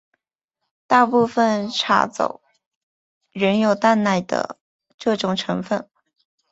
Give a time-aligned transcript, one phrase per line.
[0.87, 2.41] 大部份茶走
[3.31, 4.19] 仍有淡奶
[4.97, 5.87] 这种成份。